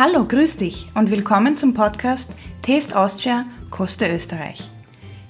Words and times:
Hallo, 0.00 0.24
grüß 0.24 0.58
dich 0.58 0.86
und 0.94 1.10
willkommen 1.10 1.56
zum 1.56 1.74
Podcast 1.74 2.30
Taste 2.62 2.96
Austria, 2.96 3.46
Koste 3.68 4.06
Österreich. 4.08 4.70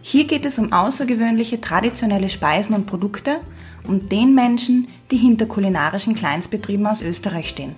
Hier 0.02 0.26
geht 0.26 0.44
es 0.44 0.58
um 0.58 0.74
außergewöhnliche 0.74 1.58
traditionelle 1.58 2.28
Speisen 2.28 2.74
und 2.74 2.84
Produkte 2.84 3.40
und 3.84 4.12
den 4.12 4.34
Menschen, 4.34 4.88
die 5.10 5.16
hinter 5.16 5.46
kulinarischen 5.46 6.14
Kleinstbetrieben 6.14 6.86
aus 6.86 7.00
Österreich 7.00 7.48
stehen. 7.48 7.76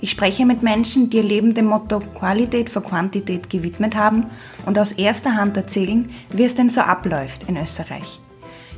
Ich 0.00 0.10
spreche 0.10 0.44
mit 0.46 0.64
Menschen, 0.64 1.10
die 1.10 1.18
ihr 1.18 1.22
Leben 1.22 1.54
dem 1.54 1.66
Motto 1.66 2.00
Qualität 2.00 2.70
vor 2.70 2.82
Quantität 2.82 3.48
gewidmet 3.48 3.94
haben 3.94 4.26
und 4.66 4.80
aus 4.80 4.90
erster 4.90 5.36
Hand 5.36 5.56
erzählen, 5.56 6.10
wie 6.30 6.42
es 6.42 6.56
denn 6.56 6.70
so 6.70 6.80
abläuft 6.80 7.44
in 7.44 7.56
Österreich. 7.56 8.18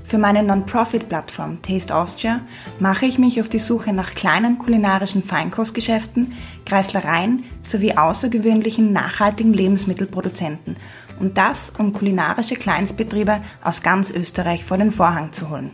Für 0.09 0.16
meine 0.16 0.43
Non-Profit-Plattform 0.43 1.61
Taste 1.61 1.95
Austria 1.95 2.41
mache 2.80 3.04
ich 3.04 3.18
mich 3.18 3.43
auf 3.43 3.50
die 3.50 3.59
Suche 3.59 3.93
nach 3.93 4.14
kleinen 4.14 4.56
kulinarischen 4.56 5.23
Feinkostgeschäften, 5.23 6.32
Kreislereien 6.64 7.45
sowie 7.62 7.92
außergewöhnlichen 7.95 8.91
nachhaltigen 8.91 9.52
Lebensmittelproduzenten 9.52 10.77
und 11.20 11.36
das, 11.36 11.74
um 11.77 11.92
kulinarische 11.92 12.55
Kleinstbetriebe 12.55 13.42
aus 13.62 13.83
ganz 13.83 14.10
Österreich 14.10 14.64
vor 14.64 14.78
den 14.78 14.92
Vorhang 14.92 15.33
zu 15.33 15.50
holen. 15.50 15.73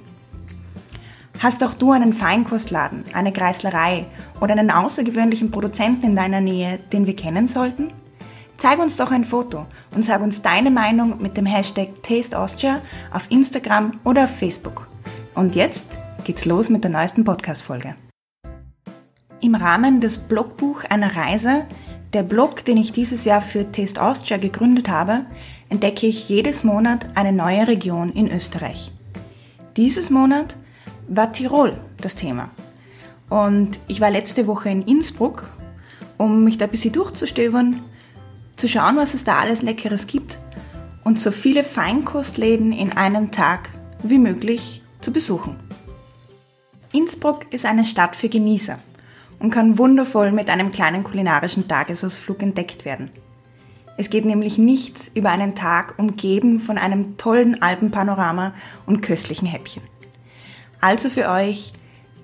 Hast 1.39 1.63
auch 1.63 1.75
du 1.75 1.93
einen 1.93 2.13
Feinkostladen, 2.13 3.05
eine 3.13 3.33
Kreislerei 3.33 4.07
oder 4.41 4.55
einen 4.55 4.73
außergewöhnlichen 4.73 5.53
Produzenten 5.53 6.07
in 6.07 6.17
deiner 6.17 6.41
Nähe, 6.41 6.81
den 6.93 7.07
wir 7.07 7.15
kennen 7.15 7.47
sollten? 7.47 7.93
Zeig 8.65 8.79
uns 8.79 8.97
doch 8.97 9.11
ein 9.11 9.27
Foto 9.27 9.67
und 9.95 10.07
sag 10.07 10.23
uns 10.23 10.41
deine 10.41 10.71
Meinung 10.71 11.21
mit 11.21 11.37
dem 11.37 11.45
Hashtag 11.45 12.03
TasteAustria 12.03 12.81
auf 13.13 13.31
Instagram 13.31 14.01
oder 14.05 14.25
auf 14.25 14.39
Facebook. 14.39 14.89
Und 15.35 15.55
jetzt 15.55 15.85
geht's 16.25 16.47
los 16.47 16.71
mit 16.71 16.83
der 16.83 16.91
neuesten 16.91 17.25
Podcast-Folge. 17.25 17.95
Im 19.43 19.55
Rahmen 19.55 20.01
des 20.01 20.17
Blogbuch 20.17 20.83
einer 20.85 21.15
Reise, 21.15 21.67
der 22.15 22.23
Blog, 22.23 22.65
den 22.65 22.79
ich 22.79 22.93
dieses 22.93 23.27
Jahr 23.27 23.43
für 23.43 23.71
Taste 23.71 24.01
Austria 24.01 24.39
gegründet 24.39 24.89
habe, 24.89 25.27
entdecke 25.69 26.07
ich 26.07 26.31
jedes 26.31 26.65
Monat 26.65 27.11
eine 27.17 27.35
neue 27.35 27.69
Region 27.69 28.13
in 28.13 28.31
Österreich. 28.31 28.93
Dieses 29.77 30.09
Monat 30.09 30.57
war 31.07 31.33
Tirol 31.33 31.77
das 32.01 32.15
Thema. 32.15 32.49
Und 33.29 33.79
ich 33.89 34.01
war 34.01 34.11
letzte 34.11 34.47
Woche 34.47 34.71
in 34.71 34.81
Innsbruck, 34.81 35.51
um 36.17 36.45
mich 36.45 36.57
da 36.57 36.65
ein 36.65 36.71
bisschen 36.71 36.95
durchzustöbern 36.95 37.83
zu 38.57 38.69
schauen, 38.69 38.97
was 38.97 39.15
es 39.15 39.25
da 39.25 39.39
alles 39.39 39.63
Leckeres 39.63 40.07
gibt 40.07 40.39
und 41.05 41.21
so 41.21 41.31
viele 41.31 41.65
Feinkostläden 41.65 42.73
in 42.73 42.93
einem 42.93 43.31
Tag 43.31 43.71
wie 44.03 44.19
möglich 44.19 44.83
zu 45.01 45.13
besuchen. 45.13 45.57
Innsbruck 46.93 47.53
ist 47.53 47.67
eine 47.67 47.85
Stadt 47.85 48.17
für 48.17 48.29
Genießer 48.29 48.79
und 49.41 49.51
kann 49.51 49.79
wundervoll 49.79 50.33
mit 50.33 50.49
einem 50.49 50.73
kleinen 50.73 51.05
kulinarischen 51.05 51.69
Tagesausflug 51.69 52.43
entdeckt 52.43 52.85
werden. 52.85 53.11
Es 53.97 54.11
geht 54.11 54.25
nämlich 54.25 54.59
nichts 54.59 55.11
über 55.15 55.31
einen 55.31 55.55
Tag 55.55 55.95
umgeben 55.99 56.59
von 56.59 56.79
einem 56.79 57.17
tollen 57.17 57.63
Alpenpanorama 57.63 58.55
und 58.87 59.03
köstlichen 59.03 59.47
Häppchen. 59.47 59.83
Also 60.81 61.11
für 61.11 61.29
euch 61.29 61.73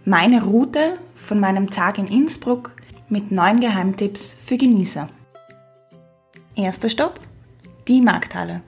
meine 0.04 0.42
Route 0.42 0.98
von 1.14 1.38
meinem 1.38 1.70
Tag 1.70 1.98
in 1.98 2.06
Innsbruck 2.06 2.72
mit 3.08 3.30
neun 3.30 3.60
Geheimtipps 3.60 4.36
für 4.44 4.56
Genießer. 4.56 5.08
Erster 6.60 6.90
Stopp, 6.90 7.18
die 7.88 8.02
Markthalle. 8.02 8.60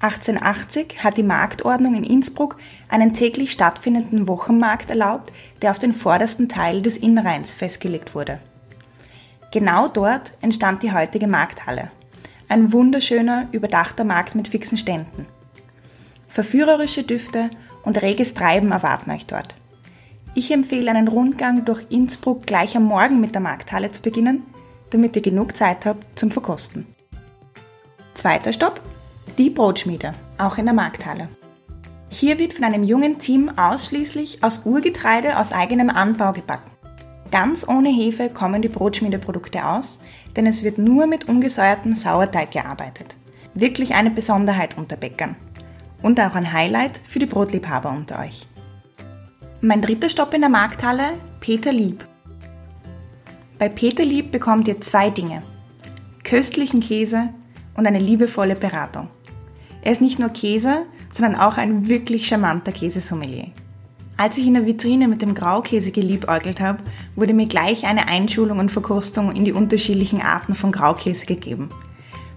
1880 0.00 1.04
hat 1.04 1.18
die 1.18 1.22
Marktordnung 1.22 1.94
in 1.94 2.04
Innsbruck 2.04 2.56
einen 2.88 3.12
täglich 3.12 3.52
stattfindenden 3.52 4.26
Wochenmarkt 4.28 4.88
erlaubt, 4.88 5.30
der 5.60 5.72
auf 5.72 5.78
den 5.78 5.92
vordersten 5.92 6.48
Teil 6.48 6.80
des 6.80 6.96
Innenrheins 6.96 7.52
festgelegt 7.52 8.14
wurde. 8.14 8.40
Genau 9.52 9.88
dort 9.88 10.32
entstand 10.40 10.82
die 10.82 10.92
heutige 10.92 11.26
Markthalle. 11.26 11.90
Ein 12.48 12.72
wunderschöner, 12.72 13.48
überdachter 13.52 14.04
Markt 14.04 14.34
mit 14.34 14.48
fixen 14.48 14.78
Ständen. 14.78 15.26
Verführerische 16.28 17.02
Düfte 17.02 17.50
und 17.82 18.00
reges 18.00 18.32
Treiben 18.32 18.72
erwarten 18.72 19.10
euch 19.10 19.26
dort. 19.26 19.54
Ich 20.34 20.50
empfehle 20.50 20.90
einen 20.90 21.08
Rundgang 21.08 21.66
durch 21.66 21.84
Innsbruck 21.90 22.46
gleich 22.46 22.74
am 22.74 22.84
Morgen 22.84 23.20
mit 23.20 23.34
der 23.34 23.42
Markthalle 23.42 23.92
zu 23.92 24.00
beginnen, 24.00 24.44
damit 24.90 25.16
ihr 25.16 25.22
genug 25.22 25.56
Zeit 25.56 25.86
habt 25.86 26.18
zum 26.18 26.30
Verkosten. 26.30 26.86
Zweiter 28.16 28.54
Stopp, 28.54 28.80
die 29.36 29.50
Brotschmiede, 29.50 30.12
auch 30.38 30.56
in 30.56 30.64
der 30.64 30.72
Markthalle. 30.72 31.28
Hier 32.08 32.38
wird 32.38 32.54
von 32.54 32.64
einem 32.64 32.82
jungen 32.82 33.18
Team 33.18 33.50
ausschließlich 33.58 34.42
aus 34.42 34.64
Urgetreide 34.64 35.38
aus 35.38 35.52
eigenem 35.52 35.90
Anbau 35.90 36.32
gebacken. 36.32 36.70
Ganz 37.30 37.68
ohne 37.68 37.90
Hefe 37.90 38.30
kommen 38.30 38.62
die 38.62 38.70
Brotschmiedeprodukte 38.70 39.66
aus, 39.66 40.00
denn 40.34 40.46
es 40.46 40.62
wird 40.62 40.78
nur 40.78 41.06
mit 41.06 41.28
ungesäuertem 41.28 41.92
Sauerteig 41.92 42.52
gearbeitet. 42.52 43.14
Wirklich 43.52 43.94
eine 43.94 44.10
Besonderheit 44.10 44.78
unter 44.78 44.96
Bäckern. 44.96 45.36
Und 46.00 46.18
auch 46.18 46.34
ein 46.34 46.54
Highlight 46.54 47.02
für 47.06 47.18
die 47.18 47.26
Brotliebhaber 47.26 47.90
unter 47.90 48.20
euch. 48.20 48.46
Mein 49.60 49.82
dritter 49.82 50.08
Stopp 50.08 50.32
in 50.32 50.40
der 50.40 50.48
Markthalle, 50.48 51.18
Peter 51.40 51.70
Lieb. 51.70 52.06
Bei 53.58 53.68
Peter 53.68 54.06
Lieb 54.06 54.32
bekommt 54.32 54.68
ihr 54.68 54.80
zwei 54.80 55.10
Dinge. 55.10 55.42
Köstlichen 56.24 56.80
Käse 56.80 57.28
und 57.76 57.86
eine 57.86 57.98
liebevolle 57.98 58.56
Beratung. 58.56 59.08
Er 59.82 59.92
ist 59.92 60.00
nicht 60.00 60.18
nur 60.18 60.30
Käse, 60.30 60.86
sondern 61.12 61.40
auch 61.40 61.58
ein 61.58 61.88
wirklich 61.88 62.26
charmanter 62.26 62.72
Käsesommelier. 62.72 63.52
Als 64.16 64.38
ich 64.38 64.46
in 64.46 64.54
der 64.54 64.66
Vitrine 64.66 65.08
mit 65.08 65.20
dem 65.20 65.34
Graukäse 65.34 65.92
geliebäugelt 65.92 66.58
habe, 66.58 66.82
wurde 67.16 67.34
mir 67.34 67.46
gleich 67.46 67.86
eine 67.86 68.08
Einschulung 68.08 68.58
und 68.58 68.72
Verkostung 68.72 69.36
in 69.36 69.44
die 69.44 69.52
unterschiedlichen 69.52 70.22
Arten 70.22 70.54
von 70.54 70.72
Graukäse 70.72 71.26
gegeben. 71.26 71.68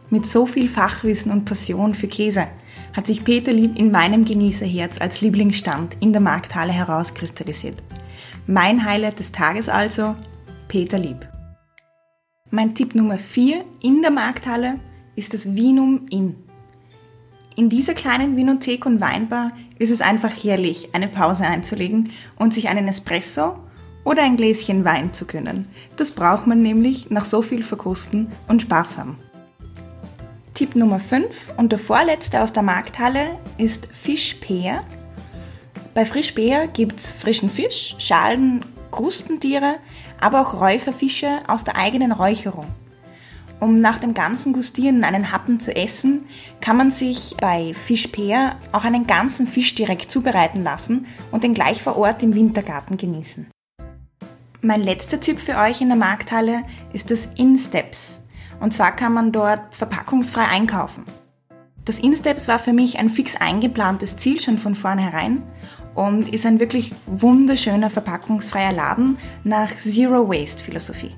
Mit 0.09 0.27
so 0.27 0.45
viel 0.45 0.67
Fachwissen 0.67 1.31
und 1.31 1.45
Passion 1.45 1.95
für 1.95 2.07
Käse 2.07 2.47
hat 2.93 3.07
sich 3.07 3.23
Peter 3.23 3.53
Lieb 3.53 3.77
in 3.77 3.91
meinem 3.91 4.25
Genießerherz 4.25 4.99
als 4.99 5.21
Lieblingsstand 5.21 5.95
in 6.01 6.11
der 6.11 6.21
Markthalle 6.21 6.73
herauskristallisiert. 6.73 7.81
Mein 8.45 8.83
Highlight 8.83 9.19
des 9.19 9.31
Tages 9.31 9.69
also, 9.69 10.15
Peter 10.67 10.97
Lieb. 10.97 11.27
Mein 12.49 12.75
Tipp 12.75 12.95
Nummer 12.95 13.19
4 13.19 13.63
in 13.81 14.01
der 14.01 14.11
Markthalle 14.11 14.79
ist 15.19 15.33
das 15.33 15.53
Vinum 15.53 16.05
Inn. 16.09 16.37
In 17.57 17.69
dieser 17.69 17.93
kleinen 17.93 18.37
Vinothek 18.37 18.85
und 18.85 19.01
Weinbar 19.01 19.51
ist 19.77 19.91
es 19.91 19.99
einfach 19.99 20.31
herrlich, 20.31 20.91
eine 20.93 21.09
Pause 21.09 21.43
einzulegen 21.43 22.13
und 22.37 22.53
sich 22.53 22.69
einen 22.69 22.87
Espresso 22.87 23.57
oder 24.05 24.23
ein 24.23 24.37
Gläschen 24.37 24.85
Wein 24.85 25.13
zu 25.13 25.25
können. 25.25 25.67
Das 25.97 26.11
braucht 26.11 26.47
man 26.47 26.61
nämlich 26.61 27.09
nach 27.09 27.25
so 27.25 27.41
viel 27.41 27.63
Verkosten 27.63 28.31
und 28.47 28.61
Spaß 28.61 28.97
haben. 28.97 29.17
Tipp 30.53 30.77
Nummer 30.77 31.01
5 31.01 31.55
und 31.57 31.73
der 31.73 31.79
vorletzte 31.79 32.41
aus 32.41 32.53
der 32.53 32.63
Markthalle 32.63 33.37
ist 33.57 33.89
Fischpeer. 33.91 34.85
Bei 35.93 36.05
Frischpeer 36.05 36.67
gibt 36.67 36.97
es 37.01 37.11
frischen 37.11 37.49
Fisch, 37.49 37.95
Schalen, 37.99 38.63
Krustentiere, 38.89 39.75
aber 40.21 40.39
auch 40.39 40.61
Räucherfische 40.61 41.39
aus 41.49 41.65
der 41.65 41.75
eigenen 41.75 42.13
Räucherung. 42.13 42.67
Um 43.59 43.81
nach 43.81 43.99
dem 43.99 44.13
ganzen 44.13 44.53
Gustieren 44.53 45.03
einen 45.03 45.31
Happen 45.33 45.59
zu 45.59 45.75
essen, 45.75 46.25
kann 46.61 46.77
man 46.77 46.91
sich 46.91 47.35
bei 47.41 47.73
Fischpeer 47.73 48.55
auch 48.71 48.85
einen 48.85 49.05
ganzen 49.05 49.47
Fisch 49.47 49.75
direkt 49.75 50.11
zubereiten 50.11 50.63
lassen 50.63 51.07
und 51.31 51.43
den 51.43 51.53
gleich 51.53 51.83
vor 51.83 51.97
Ort 51.97 52.23
im 52.23 52.33
Wintergarten 52.33 52.95
genießen. 52.95 53.47
Mein 54.61 54.81
letzter 54.81 55.19
Tipp 55.19 55.39
für 55.39 55.57
euch 55.57 55.81
in 55.81 55.89
der 55.89 55.97
Markthalle 55.97 56.63
ist 56.93 57.11
das 57.11 57.29
InSteps. 57.35 58.21
Und 58.59 58.73
zwar 58.73 58.93
kann 58.93 59.13
man 59.13 59.31
dort 59.31 59.73
verpackungsfrei 59.75 60.45
einkaufen. 60.45 61.05
Das 61.85 61.99
InSteps 61.99 62.47
war 62.47 62.59
für 62.59 62.73
mich 62.73 62.99
ein 62.99 63.09
fix 63.09 63.35
eingeplantes 63.35 64.17
Ziel 64.17 64.39
schon 64.39 64.57
von 64.57 64.75
vornherein 64.75 65.43
und 65.95 66.29
ist 66.33 66.45
ein 66.45 66.59
wirklich 66.59 66.93
wunderschöner 67.07 67.89
verpackungsfreier 67.89 68.73
Laden 68.73 69.17
nach 69.43 69.75
Zero 69.75 70.29
Waste 70.29 70.61
Philosophie. 70.61 71.15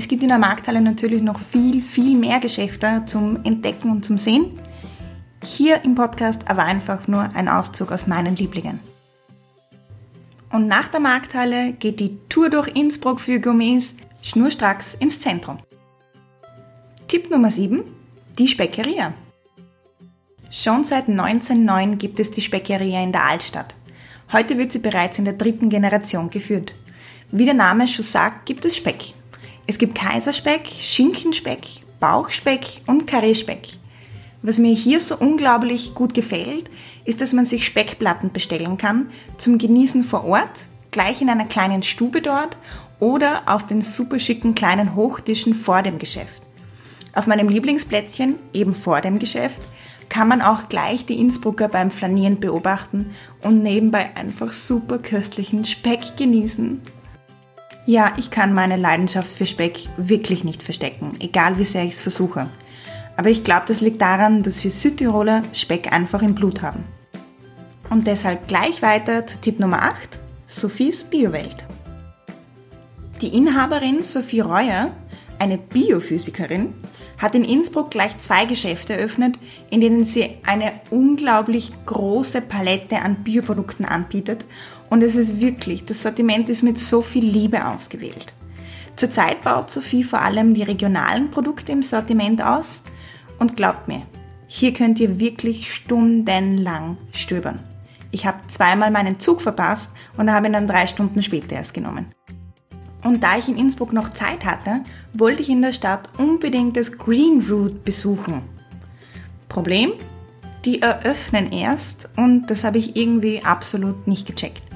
Es 0.00 0.08
gibt 0.08 0.22
in 0.22 0.30
der 0.30 0.38
Markthalle 0.38 0.80
natürlich 0.80 1.20
noch 1.20 1.38
viel, 1.38 1.82
viel 1.82 2.16
mehr 2.16 2.40
Geschäfte 2.40 3.02
zum 3.04 3.44
Entdecken 3.44 3.90
und 3.90 4.02
zum 4.02 4.16
Sehen. 4.16 4.58
Hier 5.44 5.84
im 5.84 5.94
Podcast 5.94 6.48
aber 6.48 6.64
einfach 6.64 7.06
nur 7.06 7.20
ein 7.34 7.48
Auszug 7.48 7.92
aus 7.92 8.06
meinen 8.06 8.34
Lieblingen. 8.34 8.80
Und 10.50 10.68
nach 10.68 10.88
der 10.88 11.00
Markthalle 11.00 11.72
geht 11.72 12.00
die 12.00 12.16
Tour 12.30 12.48
durch 12.48 12.68
Innsbruck 12.68 13.20
für 13.20 13.40
Gourmets 13.40 13.98
schnurstracks 14.22 14.94
ins 14.94 15.20
Zentrum. 15.20 15.58
Tipp 17.06 17.30
Nummer 17.30 17.50
7. 17.50 17.82
Die 18.38 18.48
Speckeria. 18.48 19.12
Schon 20.50 20.84
seit 20.84 21.10
1909 21.10 21.98
gibt 21.98 22.20
es 22.20 22.30
die 22.30 22.40
Speckeria 22.40 23.02
in 23.02 23.12
der 23.12 23.26
Altstadt. 23.26 23.74
Heute 24.32 24.56
wird 24.56 24.72
sie 24.72 24.78
bereits 24.78 25.18
in 25.18 25.26
der 25.26 25.34
dritten 25.34 25.68
Generation 25.68 26.30
geführt. 26.30 26.72
Wie 27.30 27.44
der 27.44 27.52
Name 27.52 27.86
schon 27.86 28.06
sagt, 28.06 28.46
gibt 28.46 28.64
es 28.64 28.78
Speck. 28.78 29.12
Es 29.70 29.78
gibt 29.78 29.94
Kaiserspeck, 29.94 30.66
Schinkenspeck, 30.66 31.60
Bauchspeck 32.00 32.82
und 32.86 33.06
Karreespeck. 33.06 33.68
Was 34.42 34.58
mir 34.58 34.74
hier 34.74 34.98
so 34.98 35.16
unglaublich 35.16 35.94
gut 35.94 36.12
gefällt, 36.12 36.68
ist, 37.04 37.20
dass 37.20 37.32
man 37.32 37.46
sich 37.46 37.64
Speckplatten 37.66 38.32
bestellen 38.32 38.78
kann 38.78 39.10
zum 39.36 39.58
Genießen 39.58 40.02
vor 40.02 40.24
Ort, 40.24 40.64
gleich 40.90 41.22
in 41.22 41.30
einer 41.30 41.44
kleinen 41.44 41.84
Stube 41.84 42.20
dort 42.20 42.56
oder 42.98 43.42
auf 43.46 43.64
den 43.64 43.80
super 43.80 44.18
schicken 44.18 44.56
kleinen 44.56 44.96
Hochtischen 44.96 45.54
vor 45.54 45.82
dem 45.82 46.00
Geschäft. 46.00 46.42
Auf 47.14 47.28
meinem 47.28 47.48
Lieblingsplätzchen, 47.48 48.40
eben 48.52 48.74
vor 48.74 49.00
dem 49.00 49.20
Geschäft, 49.20 49.62
kann 50.08 50.26
man 50.26 50.42
auch 50.42 50.68
gleich 50.68 51.06
die 51.06 51.20
Innsbrucker 51.20 51.68
beim 51.68 51.92
Flanieren 51.92 52.40
beobachten 52.40 53.14
und 53.40 53.62
nebenbei 53.62 54.16
einfach 54.16 54.52
super 54.52 54.98
köstlichen 54.98 55.64
Speck 55.64 56.16
genießen. 56.16 56.80
Ja, 57.86 58.12
ich 58.18 58.30
kann 58.30 58.52
meine 58.52 58.76
Leidenschaft 58.76 59.32
für 59.32 59.46
Speck 59.46 59.88
wirklich 59.96 60.44
nicht 60.44 60.62
verstecken, 60.62 61.16
egal 61.20 61.58
wie 61.58 61.64
sehr 61.64 61.84
ich 61.84 61.92
es 61.92 62.02
versuche. 62.02 62.48
Aber 63.16 63.30
ich 63.30 63.42
glaube, 63.42 63.64
das 63.66 63.80
liegt 63.80 64.00
daran, 64.00 64.42
dass 64.42 64.62
wir 64.62 64.70
Südtiroler 64.70 65.42
Speck 65.52 65.92
einfach 65.92 66.22
im 66.22 66.34
Blut 66.34 66.62
haben. 66.62 66.84
Und 67.88 68.06
deshalb 68.06 68.46
gleich 68.46 68.82
weiter 68.82 69.26
zu 69.26 69.38
Tipp 69.40 69.58
Nummer 69.58 69.82
8, 69.82 70.18
Sophies 70.46 71.04
Biowelt. 71.04 71.64
Die 73.20 73.36
Inhaberin 73.36 74.04
Sophie 74.04 74.40
Reuer, 74.40 74.92
eine 75.38 75.58
Biophysikerin, 75.58 76.72
hat 77.18 77.34
in 77.34 77.44
Innsbruck 77.44 77.90
gleich 77.90 78.16
zwei 78.18 78.46
Geschäfte 78.46 78.94
eröffnet, 78.94 79.38
in 79.68 79.80
denen 79.80 80.04
sie 80.04 80.38
eine 80.46 80.72
unglaublich 80.90 81.72
große 81.84 82.40
Palette 82.42 83.00
an 83.00 83.16
Bioprodukten 83.24 83.84
anbietet 83.84 84.44
und 84.90 85.02
es 85.02 85.14
ist 85.14 85.40
wirklich, 85.40 85.84
das 85.84 86.02
Sortiment 86.02 86.48
ist 86.48 86.62
mit 86.62 86.78
so 86.78 87.00
viel 87.00 87.24
Liebe 87.24 87.64
ausgewählt. 87.64 88.34
Zurzeit 88.96 89.42
baut 89.42 89.70
Sophie 89.70 90.04
vor 90.04 90.20
allem 90.20 90.52
die 90.52 90.64
regionalen 90.64 91.30
Produkte 91.30 91.72
im 91.72 91.82
Sortiment 91.82 92.42
aus 92.42 92.82
und 93.38 93.56
glaubt 93.56 93.88
mir, 93.88 94.02
hier 94.46 94.74
könnt 94.74 94.98
ihr 95.00 95.18
wirklich 95.18 95.72
stundenlang 95.72 96.98
stöbern. 97.12 97.60
Ich 98.10 98.26
habe 98.26 98.38
zweimal 98.48 98.90
meinen 98.90 99.20
Zug 99.20 99.40
verpasst 99.40 99.92
und 100.16 100.30
habe 100.32 100.46
ihn 100.46 100.52
dann 100.52 100.66
drei 100.66 100.88
Stunden 100.88 101.22
später 101.22 101.54
erst 101.54 101.72
genommen. 101.72 102.06
Und 103.04 103.22
da 103.22 103.38
ich 103.38 103.48
in 103.48 103.56
Innsbruck 103.56 103.92
noch 103.92 104.12
Zeit 104.12 104.44
hatte, 104.44 104.82
wollte 105.14 105.40
ich 105.40 105.48
in 105.48 105.62
der 105.62 105.72
Stadt 105.72 106.10
unbedingt 106.18 106.76
das 106.76 106.98
Green 106.98 107.42
Route 107.48 107.76
besuchen. 107.76 108.42
Problem? 109.48 109.92
Die 110.64 110.82
eröffnen 110.82 111.52
erst 111.52 112.10
und 112.16 112.48
das 112.48 112.64
habe 112.64 112.76
ich 112.76 112.96
irgendwie 112.96 113.42
absolut 113.42 114.06
nicht 114.06 114.26
gecheckt. 114.26 114.69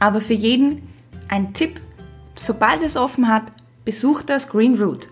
Aber 0.00 0.20
für 0.20 0.34
jeden 0.34 0.88
ein 1.28 1.52
Tipp, 1.54 1.80
sobald 2.34 2.82
es 2.82 2.96
offen 2.96 3.28
hat, 3.28 3.44
besucht 3.84 4.28
das 4.28 4.48
Green 4.48 4.80
Route. 4.80 5.06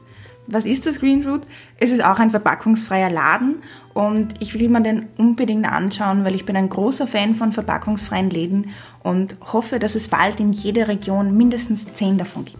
Was 0.50 0.64
ist 0.64 0.86
das 0.86 0.98
Green 0.98 1.26
Route? 1.28 1.46
Es 1.78 1.90
ist 1.90 2.02
auch 2.02 2.18
ein 2.18 2.30
verpackungsfreier 2.30 3.10
Laden 3.10 3.62
und 3.92 4.34
ich 4.40 4.54
will 4.54 4.70
mir 4.70 4.80
den 4.80 5.06
unbedingt 5.18 5.70
anschauen, 5.70 6.24
weil 6.24 6.34
ich 6.34 6.46
bin 6.46 6.56
ein 6.56 6.70
großer 6.70 7.06
Fan 7.06 7.34
von 7.34 7.52
verpackungsfreien 7.52 8.30
Läden 8.30 8.70
und 9.02 9.36
hoffe, 9.52 9.78
dass 9.78 9.94
es 9.94 10.08
bald 10.08 10.40
in 10.40 10.54
jeder 10.54 10.88
Region 10.88 11.36
mindestens 11.36 11.92
zehn 11.92 12.16
davon 12.16 12.46
gibt. 12.46 12.56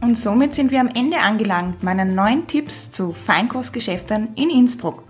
Und 0.00 0.16
somit 0.16 0.54
sind 0.54 0.70
wir 0.70 0.80
am 0.80 0.88
Ende 0.88 1.18
angelangt 1.18 1.82
meiner 1.82 2.04
neuen 2.04 2.46
Tipps 2.46 2.92
zu 2.92 3.12
Feinkostgeschäften 3.12 4.28
in 4.36 4.50
Innsbruck. 4.50 5.02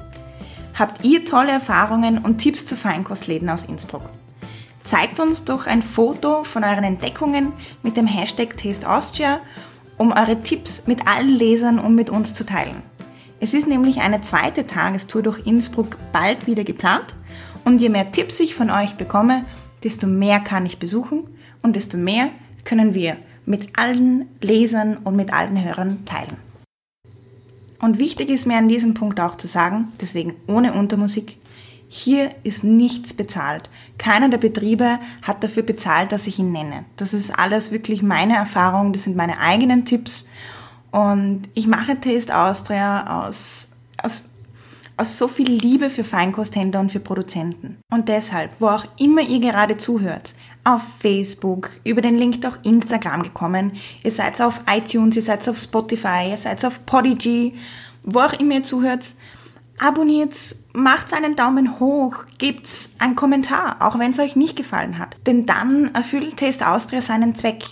Habt 0.73 1.05
ihr 1.05 1.25
tolle 1.27 1.51
Erfahrungen 1.51 2.19
und 2.19 2.39
Tipps 2.39 2.65
zu 2.65 2.77
Feinkostläden 2.77 3.51
aus 3.51 3.67
Innsbruck? 3.67 4.09
Zeigt 4.85 5.19
uns 5.19 5.45
doch 5.45 5.67
ein 5.67 5.83
Foto 5.83 6.45
von 6.45 6.63
euren 6.63 6.85
Entdeckungen 6.85 7.53
mit 7.83 7.97
dem 7.97 8.07
Hashtag 8.07 8.57
TasteAustria 8.57 9.41
um 9.97 10.13
eure 10.13 10.43
Tipps 10.43 10.87
mit 10.87 11.07
allen 11.07 11.29
Lesern 11.29 11.79
und 11.79 11.95
mit 11.95 12.11
uns 12.11 12.35
zu 12.35 12.45
teilen. 12.45 12.83
Es 13.41 13.55
ist 13.55 13.67
nämlich 13.67 14.01
eine 14.01 14.21
zweite 14.21 14.67
Tagestour 14.67 15.23
durch 15.23 15.47
Innsbruck 15.47 15.97
bald 16.13 16.47
wieder 16.47 16.65
geplant 16.65 17.15
und 17.65 17.81
je 17.81 17.89
mehr 17.89 18.13
Tipps 18.13 18.41
ich 18.41 18.55
von 18.55 18.71
euch 18.71 18.97
bekomme, 18.97 19.45
desto 19.83 20.07
mehr 20.07 20.41
kann 20.41 20.67
ich 20.67 20.79
besuchen 20.79 21.25
und 21.63 21.77
desto 21.77 21.97
mehr 21.97 22.31
können 22.65 22.95
wir 22.95 23.17
mit 23.47 23.79
allen 23.79 24.29
Lesern 24.41 24.97
und 24.99 25.17
mit 25.17 25.33
allen 25.33 25.63
Hörern 25.63 26.05
teilen. 26.07 26.37
Und 27.81 27.99
wichtig 27.99 28.31
ist 28.31 28.47
mir 28.47 28.57
an 28.57 28.69
diesem 28.69 28.95
Punkt 28.95 29.21
auch 29.21 29.37
zu 29.37 29.47
sagen, 29.47 29.93
deswegen 30.01 30.35
ohne 30.47 30.73
Untermusik, 30.73 31.37
hier 31.97 32.35
ist 32.43 32.65
nichts 32.65 33.15
bezahlt. 33.15 33.71
Keiner 33.99 34.29
der 34.29 34.39
Betriebe 34.39 34.99
hat 35.23 35.45
dafür 35.45 35.63
bezahlt, 35.63 36.11
dass 36.11 36.27
ich 36.27 36.41
ihn 36.41 36.51
nenne. 36.51 36.85
Das 36.97 37.15
ist 37.15 37.31
alles 37.39 37.71
wirklich 37.71 38.03
meine 38.03 38.35
Erfahrung, 38.35 38.93
das 38.93 39.05
sind 39.05 39.15
meine 39.15 39.39
eigenen 39.39 39.85
Tipps. 39.85 40.27
Und 40.91 41.43
ich 41.55 41.69
mache 41.69 42.01
Taste 42.01 42.37
Austria 42.37 43.25
aus, 43.25 43.69
aus, 44.03 44.25
aus 44.97 45.19
so 45.21 45.29
viel 45.29 45.49
Liebe 45.49 45.89
für 45.89 46.03
Feinkosthändler 46.03 46.81
und 46.81 46.91
für 46.91 46.99
Produzenten. 46.99 47.79
Und 47.93 48.09
deshalb, 48.09 48.61
wo 48.61 48.67
auch 48.67 48.87
immer 48.99 49.23
ihr 49.23 49.39
gerade 49.39 49.77
zuhört, 49.77 50.35
auf 50.65 50.83
Facebook, 50.83 51.71
über 51.85 52.01
den 52.01 52.19
Link 52.19 52.43
durch 52.43 52.59
Instagram 52.65 53.23
gekommen, 53.23 53.75
ihr 54.03 54.11
seid 54.11 54.43
auf 54.43 54.63
iTunes, 54.69 55.15
ihr 55.15 55.23
seid 55.23 55.49
auf 55.49 55.59
Spotify, 55.59 56.31
ihr 56.31 56.39
seid 56.39 56.65
auf 56.65 56.85
Podigy, 56.87 57.55
wo 58.03 58.19
auch 58.19 58.33
immer 58.33 58.55
ihr 58.55 58.63
zuhört, 58.65 59.05
abonniert, 59.79 60.37
macht 60.73 61.13
einen 61.13 61.37
Daumen 61.37 61.81
hoch, 61.81 62.25
gebt 62.39 62.69
einen 62.99 63.17
Kommentar, 63.17 63.77
auch 63.81 63.99
wenn 63.99 64.11
es 64.11 64.19
euch 64.19 64.37
nicht 64.37 64.57
gefallen 64.57 64.99
hat. 64.99 65.17
Denn 65.27 65.47
dann 65.47 65.95
erfüllt 65.95 66.39
Taste 66.39 66.69
Austria 66.69 67.01
seinen 67.01 67.35
Zweck. 67.35 67.65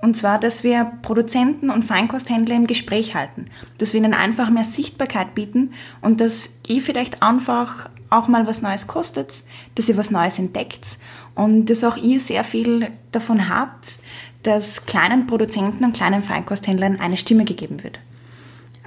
Und 0.00 0.16
zwar, 0.16 0.38
dass 0.38 0.62
wir 0.62 0.92
Produzenten 1.02 1.70
und 1.70 1.84
Feinkosthändler 1.84 2.54
im 2.54 2.68
Gespräch 2.68 3.14
halten, 3.14 3.46
dass 3.78 3.92
wir 3.92 4.00
ihnen 4.00 4.14
einfach 4.14 4.48
mehr 4.48 4.64
Sichtbarkeit 4.64 5.34
bieten 5.34 5.72
und 6.00 6.20
dass 6.20 6.50
ihr 6.68 6.82
vielleicht 6.82 7.22
einfach 7.22 7.90
auch 8.10 8.28
mal 8.28 8.46
was 8.46 8.62
Neues 8.62 8.86
kostet, 8.86 9.42
dass 9.74 9.88
ihr 9.88 9.96
was 9.96 10.10
Neues 10.10 10.38
entdeckt 10.38 10.98
und 11.34 11.66
dass 11.66 11.84
auch 11.84 11.96
ihr 11.96 12.20
sehr 12.20 12.44
viel 12.44 12.90
davon 13.12 13.48
habt, 13.48 13.98
dass 14.44 14.86
kleinen 14.86 15.26
Produzenten 15.26 15.84
und 15.84 15.96
kleinen 15.96 16.22
Feinkosthändlern 16.22 17.00
eine 17.00 17.16
Stimme 17.16 17.44
gegeben 17.44 17.82
wird. 17.82 17.98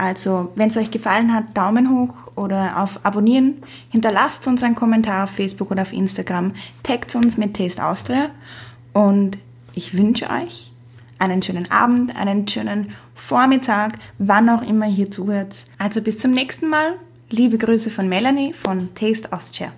Also, 0.01 0.51
wenn 0.55 0.69
es 0.69 0.77
euch 0.77 0.89
gefallen 0.89 1.31
hat, 1.31 1.55
Daumen 1.55 1.91
hoch 1.91 2.35
oder 2.35 2.81
auf 2.81 3.05
Abonnieren. 3.05 3.61
Hinterlasst 3.91 4.47
uns 4.47 4.63
einen 4.63 4.73
Kommentar 4.73 5.25
auf 5.25 5.29
Facebook 5.29 5.69
oder 5.69 5.83
auf 5.83 5.93
Instagram. 5.93 6.55
Taggt 6.81 7.13
uns 7.13 7.37
mit 7.37 7.55
Taste 7.55 7.85
Austria. 7.85 8.31
Und 8.93 9.37
ich 9.75 9.95
wünsche 9.95 10.27
euch 10.31 10.71
einen 11.19 11.43
schönen 11.43 11.69
Abend, 11.69 12.15
einen 12.15 12.47
schönen 12.47 12.93
Vormittag, 13.13 13.99
wann 14.17 14.49
auch 14.49 14.63
immer 14.63 14.87
hier 14.87 15.11
zuhört. 15.11 15.65
Also 15.77 16.01
bis 16.01 16.17
zum 16.17 16.31
nächsten 16.31 16.67
Mal. 16.67 16.95
Liebe 17.29 17.59
Grüße 17.59 17.91
von 17.91 18.09
Melanie 18.09 18.53
von 18.53 18.89
Taste 18.95 19.31
Austria. 19.31 19.71